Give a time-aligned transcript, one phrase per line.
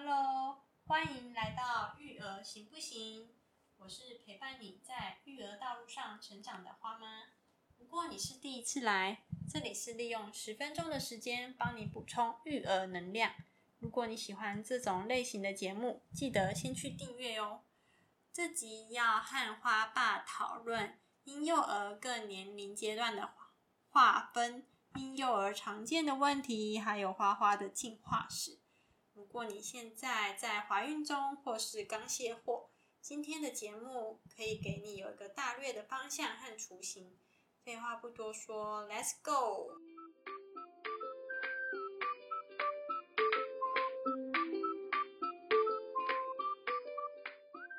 [0.00, 3.30] Hello，欢迎来到育儿行不行？
[3.78, 7.24] 我是陪伴你在育儿道路上成长的花妈。
[7.78, 13.32] 如果你是第一次来，这里是利用十分钟的时间帮你补充育儿能量。
[13.80, 17.62] 如果你喜欢这种类型的节目，记得先去订阅哦。
[18.32, 23.32] 这集要和花爸讨论婴幼儿各年龄阶段的
[23.88, 28.60] 划分，婴幼儿常见的问题，还有花花的进化史。
[29.18, 37.18] 如果你现在在怀孕中，或是刚卸货，今天的节目可以给你有一个大略的方向和雏形。
[37.64, 39.72] 废话不多说，Let's go！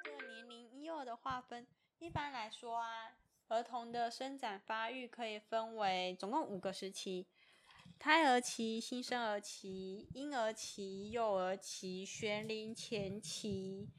[0.03, 1.66] 这年龄婴幼儿的划分，
[1.99, 3.16] 一般来说啊，
[3.47, 7.25] 儿童的生长发育可以分为总共五个时期。
[7.99, 13.89] 胎儿期、新生儿期、婴儿期、幼儿期、学龄前期，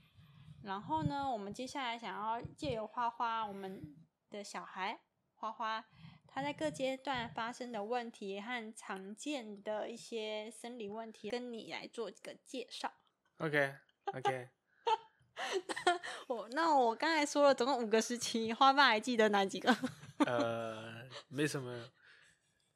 [0.62, 3.94] 然后呢，我们接下来想要借由花花，我们
[4.30, 4.98] 的小孩
[5.34, 5.84] 花花，
[6.26, 12.90] 他在各阶段发生的问题和常见的一些生理问题，跟你来做一个介绍。
[13.36, 14.48] OK，OK，
[16.26, 19.76] 我那我刚才说了，总共五个时期，花爸还记得哪几个？
[20.24, 21.90] 呃，没什么，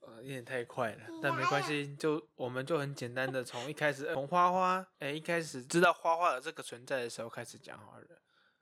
[0.07, 8.07] 呃，有点太快了，但没关系，就我们就很简单的从一开始，从花花，哎、一开始知道花花的这个存在的时候开始讲好了。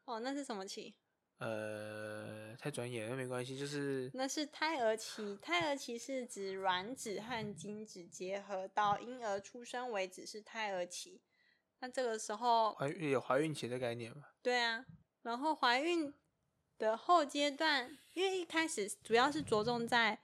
[0.05, 0.95] 哦，那是什么期？
[1.39, 11.21] 呃，太专业了，没关系，就是那是胎儿期，胎儿期是指卵子和精子结合到婴儿出生为止是胎儿期。
[11.81, 14.23] 那这个时候，怀孕有怀孕期的概念吗？
[14.41, 14.85] 对啊，
[15.23, 16.15] 然后怀孕
[16.79, 20.21] 的后阶段，因为一开始主要是着重在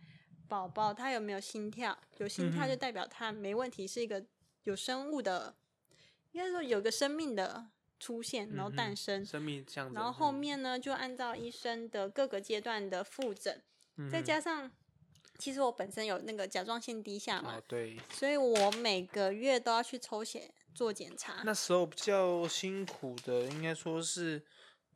[0.48, 4.24] 宝宝他有没有心跳，有心跳就代表他没问题，是一个
[4.64, 5.54] 有生物的，
[6.32, 7.66] 应该说有个生命的
[8.00, 9.24] 出现，然后诞生。
[9.24, 9.94] 生命象征。
[9.94, 13.62] 然后后面呢，就按照医生的各个阶段的复诊，
[13.96, 14.70] 嗯再加上，
[15.38, 21.42] 其实我本身有那个甲状腺低下嘛，哦，对，所以我每个月都要去抽血做检查。
[21.44, 24.42] 那时候比较辛苦的，应该说是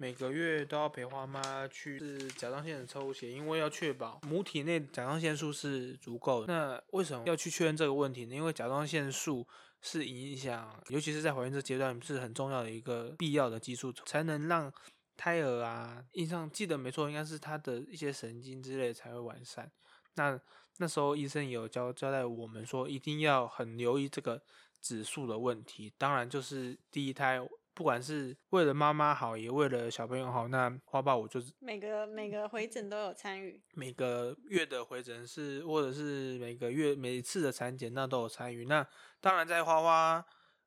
[0.03, 6.53] 每个月都要陪花妈去是甲状腺的抽血，因为要确保母体内甲状腺素是足够的。
[6.53, 8.35] 那为什么要去确认这个问题呢？
[8.35, 9.47] 因为甲状腺素
[9.81, 14.73] 是影响，尤其是在怀孕这阶段是很重要的一个必要的激素，才能让
[15.17, 19.71] 胎儿啊，印象记得没错，应该是他的一些神经之类才会完善。
[20.17, 20.37] 那
[20.79, 24.43] 那时候医生也有交交代我们说，一定要很留意这个
[24.81, 25.93] 指数的问题。
[25.97, 27.41] 当然，就是第一胎，
[27.75, 38.67] 不管是为了妈妈好，也为了小朋友好，那花爸我就是每个每个回诊都有参与，每个月的回诊是，或者是每个月每次的产检，那都有参与。
[38.67, 38.87] 那
[39.21, 40.25] 当然，在花花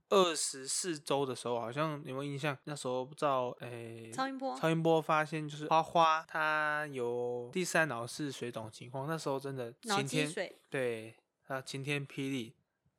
[0.09, 2.57] 二十四周的时候，好像有没有印象？
[2.63, 11.15] 那时候不知道，诶、超音波超音波发现就是花花她有第三脑室水肿情况，那时候真的晴天，对
[11.47, 12.55] 啊，晴天霹雳。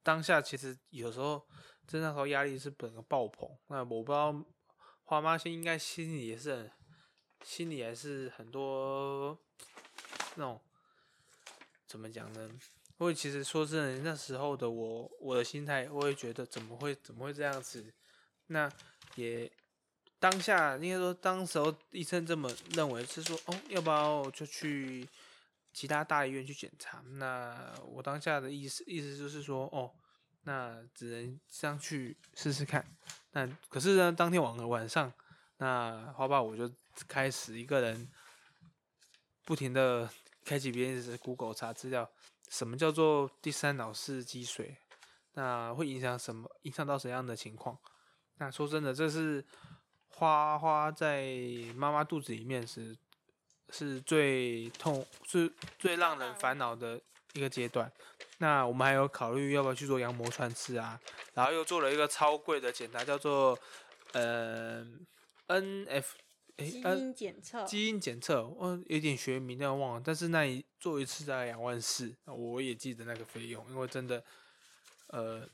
[0.07, 1.45] 当下其实有时候，
[1.85, 3.51] 真的时候压力是整个爆棚。
[3.67, 4.33] 那我不知道
[5.03, 6.71] 花妈心应该心里也是很，
[7.45, 9.37] 心里还是很多
[10.37, 10.61] 那种
[11.89, 12.49] 怎么讲呢？
[12.99, 17.93] 因为其实说真的，那时候的我，我的心态，我也觉得怎么会怎么会这样子？
[18.47, 18.71] 那
[19.17, 19.51] 也
[20.21, 25.09] 当下应该说，当时候医生这么认为是说，哦，要不要就去
[25.77, 27.03] 其他大医院去检查？
[27.19, 29.93] 那我当下的意思意思就是说，哦，
[30.45, 32.83] 那只能上去试试看。
[33.33, 35.13] 那可是呢，当天晚晚上，
[35.59, 36.73] 那花爸我就
[37.07, 38.11] 开始一个人
[39.45, 40.09] 不停的
[40.47, 42.11] 开启别人的 Google 查资料，
[42.49, 44.79] 什么叫做第三脑室积水？
[45.35, 46.51] 那会影响什么？
[46.63, 47.79] 影响到怎样的情况？
[48.39, 49.45] 那说真的，这是
[50.09, 51.37] 花花在
[51.75, 52.97] 妈妈肚子里面是
[53.71, 57.01] 是最痛、是最让人烦恼的
[57.33, 57.91] 一个阶段。
[58.39, 61.01] 那我们还有考虑要不要去做羊膜穿刺啊，
[61.35, 63.59] 然后又做了一个超贵的检查，叫做
[64.13, 64.85] 呃
[65.49, 66.05] NF
[66.57, 70.03] 诶基 N 因检测，基因检测，我有点学名，但忘了。
[70.05, 74.23] 但是那一做一次大概两万四，我也记得那个费用，因为真的，
[75.09, 75.49] 呃，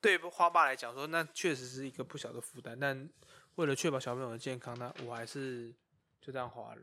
[0.00, 2.78] 对花爸来讲说，那确实是一个不小的负担。
[2.78, 3.08] 但
[3.56, 5.72] 为了确保小朋友的健康，那我还是
[6.20, 6.82] 就这样花了。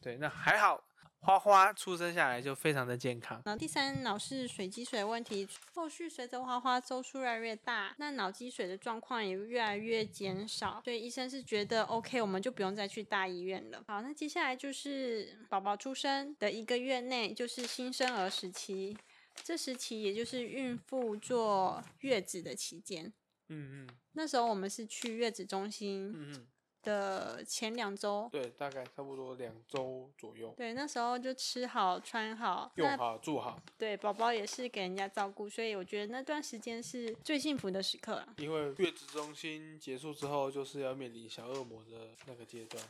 [0.00, 0.82] 对，那还好，
[1.20, 3.42] 花花出生下来就非常的健康。
[3.44, 13.84] 然后第三，脑是水积水的问题，后续随着花花周数越来越大，那脑积水的状况也越来越减少，所以医生是觉得 OK，我们就不用再去大医院了。
[13.86, 18.96] 好，那接下来就是宝宝出生的一个月内，就是新生儿时期，
[19.44, 23.12] 这时期也就是孕妇坐月子的期间。
[23.52, 26.46] 嗯嗯那时候我们是去月子中心嗯嗯，
[26.82, 38.34] 的前两周，对，大概差不多两周左右，对，那时候就吃好穿好，用好住好，对宝宝也是给人家照顾，所以我觉得那段时间是最幸福的时刻啊。
[38.38, 42.82] 因为月子中心结束之后，就是要面临小恶魔的那个阶段。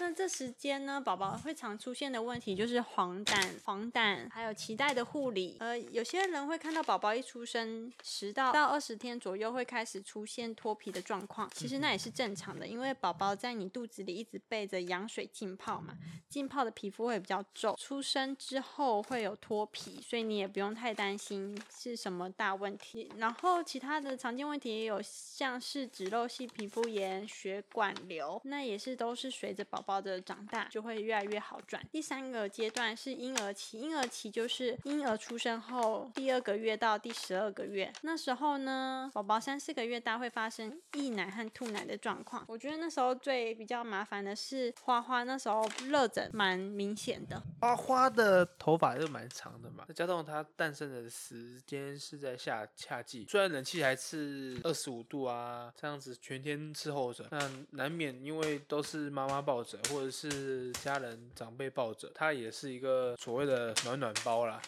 [0.00, 5.56] 那这时间呢，宝宝会常出现的问题就是黄疸、黄疸，还有脐带的护理。
[5.60, 15.94] 呃，有些人会看到宝宝一出生十到到二十天左右会开始出现脱皮的状况，其实那也是正常的，因为宝宝在你肚子里一直背着羊水浸泡嘛，
[16.28, 23.10] 浸泡的皮肤会比较皱，出生之后会有脱皮，所以你也不用太担心是什么大问题。
[23.18, 31.80] 然后其他的常见问题也有像是脂漏性皮肤炎、血管瘤，那也是都是随着宝宝的长大就会越来越好转。
[31.92, 42.44] 第三个阶段是婴儿期，婴儿期就是婴儿出生后第二个月到第十二个月，那时候呢，宝宝三四个月大会发生溢奶和吐奶的状况。
[42.48, 47.40] 我觉得那时候最比较麻烦的是花花，那时候热疹蛮明显的。
[47.60, 64.60] 花花的头发就蛮长的嘛，再加上它诞生的时间是在夏夏季，虽然冷气还是二十五度啊，这样子全天伺候着，那难免因为都是妈妈抱着或者是家人长辈抱着，它也是一个所谓的暖暖包啦。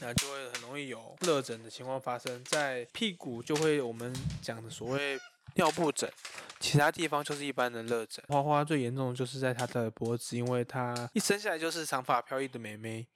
[0.00, 4.12] 那就会很容易有热疹的情况发生，在屁股就会我们
[4.42, 5.18] 讲的所谓
[5.54, 6.10] 尿布疹，
[6.58, 8.22] 其他地方就是一般的热疹。
[8.28, 13.06] 花花最严重的就是在她的脖子，因为她一生下来就是长发飘逸的妹妹，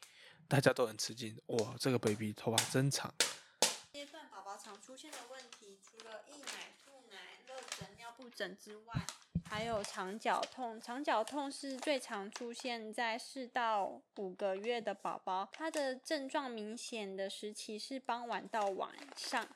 [0.47, 1.37] 大家都很吃惊。
[1.47, 3.12] 哇，这个 baby 头发真长。
[3.93, 9.06] 阶段宝宝常出现的问题，除了溢奶、吐奶、热疹、尿布疹之外，
[9.49, 10.81] 还有肠绞痛。
[10.81, 19.47] 肠绞痛是最常出现在四到五个月的宝宝，它的症状明显的时期是傍晚到晚上，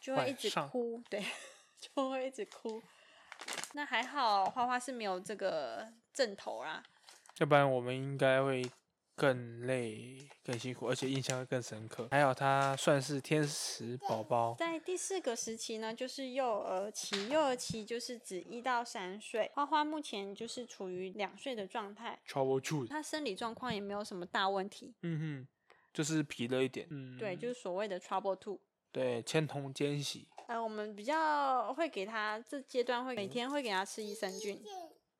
[0.00, 1.24] 就会一直哭，对，
[1.80, 2.82] 就会一直哭。
[3.72, 6.82] 那还好，花花是没有这个症头啦。
[7.38, 8.62] 要不然我们应该会
[9.20, 12.08] 更累、更辛苦，而且印象会更深刻。
[12.10, 17.28] 还有他算是天使宝宝，在第四个时期呢，就是幼儿期。
[17.28, 19.50] 幼儿期就是指一到三岁。
[19.54, 24.94] 花花目前就是处于两岁的状态，trouble two，他生理状况也没有什么大问题。
[25.02, 25.48] 嗯哼，
[25.92, 28.58] 就是皮了一点，嗯，对，就是所谓的 trouble two。
[28.90, 34.58] 对，千同间喜，呃，我们比较会给他这阶段会每天会给他吃益生菌。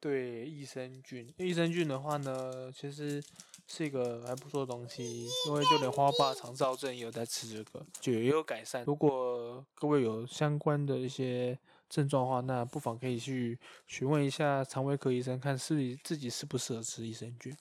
[0.01, 3.23] 对，益生菌，益生菌的话呢，其实
[3.67, 8.83] 是一个还不错的东西，因为就连花爸肠燥症也有在吃这个，就也有改善。
[8.87, 11.59] 如果各位有相关的一些
[11.91, 17.55] 症状的话，那不妨可以去询问一下肠胃科医生，看是自己适不适合吃益生菌。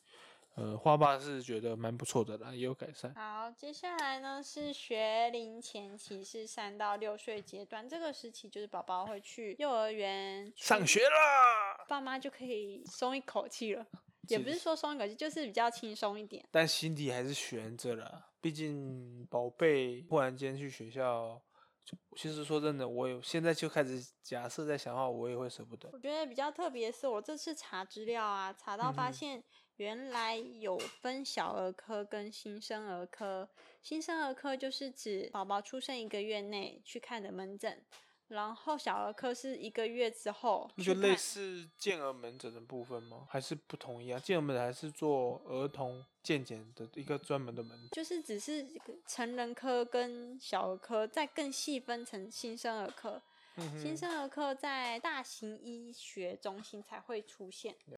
[0.59, 3.13] 呃，花爸是觉得蛮不错的啦，也有改善。
[3.15, 7.88] 好，接下来呢是学龄前期，是三到六岁阶段。
[7.88, 13.85] 这个时期就是宝宝会去幼儿园上学啦，爸妈就可以松一口气了。
[14.27, 16.45] 也不是说松一口气，就是比较轻松一点。
[16.51, 18.27] 但心底还是悬着了。
[18.41, 21.41] 毕竟宝贝忽然间去学校，
[21.85, 25.89] 就其实说真的，我有现在就开始假设在想的话，我也会舍不得。
[25.94, 29.44] 我觉得比较特别的是，我这次查资料啊，查到发现
[29.80, 33.48] 原来有分小儿科跟新生儿科。
[33.81, 37.81] 新生儿科就是指宝宝出生一个月内去看的门诊，
[38.28, 43.26] 然后小儿科是一个月之后那就类似健儿门诊的部分吗？
[43.30, 44.21] 还是不同一样？
[44.21, 47.90] 健儿门诊还是做儿童健检的一个专门的门诊。
[47.94, 48.68] 就是只是
[49.07, 53.21] 成人科跟小儿科再更细分成新生儿科。
[53.56, 57.76] 嗯，新生儿科在大型医学中心才会出现。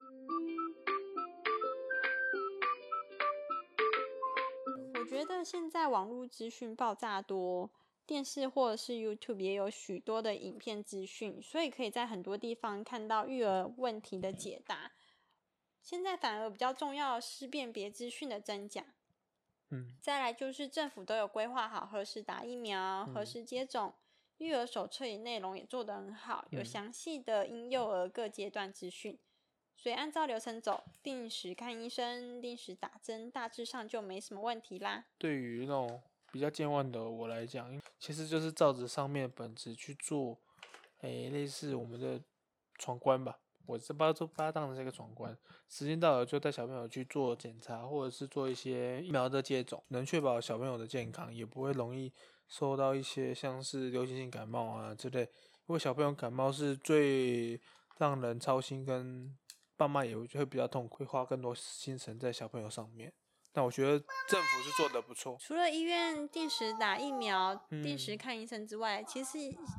[5.12, 7.70] 觉得现在网络资讯爆炸多，
[8.06, 14.92] 电视或者是 YouTube 也有许多的影片资讯，所以可以在很多地方看到育儿问题的解答。
[15.80, 18.84] 现在反而比较重要的是辨别资讯的真假。
[19.70, 23.92] 嗯，再来就是政府都有规划好何时打疫苗、何嗯时接种，
[24.38, 29.18] 育儿手册里内容也做得很好，有嗯详细的婴幼儿各阶段资讯，
[29.82, 35.06] 所以按照流程走，定时看医生，定时打针，大致上就没什么问题啦。
[35.18, 40.38] 对于那种比较健忘的我来讲，其实就是照着上面本子去做，
[41.00, 42.20] 诶、类似我们的
[42.78, 43.40] 闯关吧。
[43.66, 45.36] 我这把都把它当成是一个闯关，
[45.68, 52.12] 时间到了就带小朋友去做检查，或者是做一些疫苗的接种，能确保小朋友的健康，也不会容易
[52.46, 55.22] 受到一些像是流行性感冒啊之类。
[55.66, 57.60] 因为小朋友感冒是最
[57.98, 59.36] 让人操心，跟
[59.76, 63.12] 爸妈也会会比较痛苦，会花更多心神在小朋友上面。
[63.54, 63.98] 那我觉得
[64.30, 65.36] 政府是做的不错。
[65.38, 69.38] 除了医院定时打疫苗、定嗯时看医生之外，其实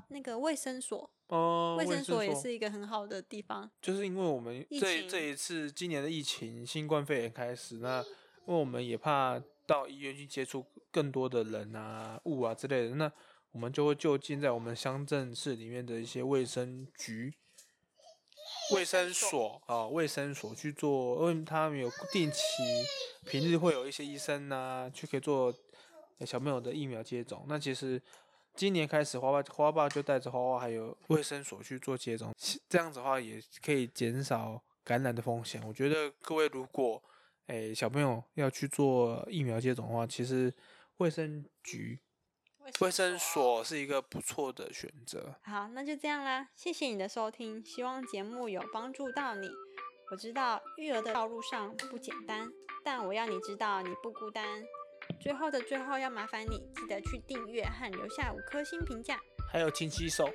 [0.09, 3.67] 那个卫生所，哦，卫生生所也是一个很好的地方。
[3.81, 7.99] 就是因为我们这这一次今年的疫情，新冠肺炎开始，那
[8.45, 13.11] 因为我们也怕到医院去接触更多的人啊、物啊之类的，那
[13.53, 17.33] 我们就会就近在我们乡镇市里面的一些卫生局、
[18.73, 22.37] 卫生所啊、卫生所去做，因为他们有定期
[23.25, 25.53] 平日会有一些医生啊，去可以做
[26.25, 27.45] 小朋友的疫苗接种。
[27.47, 28.01] 那其实
[28.55, 32.33] 今年开始，花爸花爸就带着花花还有卫生所去做接种，
[32.67, 35.61] 这样子的话也可以减少感染的风险。
[35.67, 37.01] 我觉得各位如果
[37.47, 40.53] 诶、小朋友要去做疫苗接种的话，其实
[40.97, 41.99] 卫生局、
[42.79, 45.35] 卫生所是一个不错的选择。
[45.43, 49.49] 好，那就这样啦，谢谢你的收听，希望节目有帮助到你。
[50.11, 52.49] 我知道育儿的道路上不简单，
[52.83, 54.63] 但我要你知道你不孤单。
[55.19, 59.17] 最后的最后，要麻烦你记得去订阅和留下五颗星评价。
[59.51, 60.29] 还有勤洗手，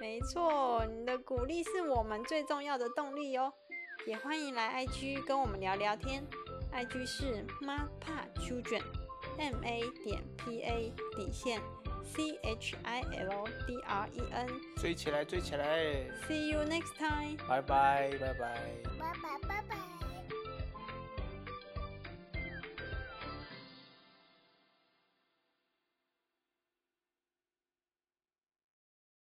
[0.00, 3.52] 没错，你的鼓励是我们最重要的动力哦。
[4.06, 6.24] 也欢迎来 IG 跟我们聊聊天
[6.72, 8.32] ，IG 是 MAPA
[9.36, 11.60] Children，M A 点 P A 底线
[12.04, 14.48] C H I L D R E N。
[14.76, 15.78] 追起来，追起来
[16.28, 17.36] ！See you next time.
[17.48, 18.58] 拜拜，拜拜。
[18.98, 19.39] 拜拜。